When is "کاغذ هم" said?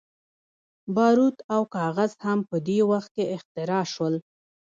1.75-2.39